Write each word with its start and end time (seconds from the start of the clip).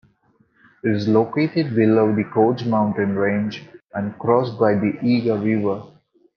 It 0.83 0.89
is 0.95 1.07
located 1.07 1.75
below 1.75 2.07
the 2.15 2.23
Codes 2.23 2.65
mountain 2.65 3.15
range 3.15 3.67
and 3.93 4.17
crossed 4.17 4.57
by 4.57 4.73
the 4.73 4.97
Ega 5.03 5.37
river. 5.37 5.83